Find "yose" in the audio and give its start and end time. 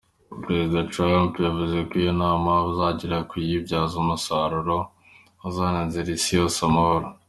6.39-6.59